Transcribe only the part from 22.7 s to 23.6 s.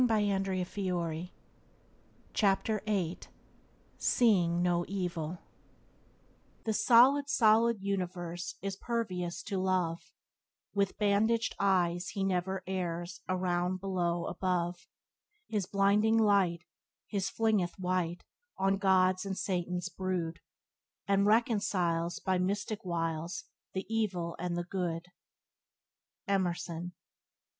wiles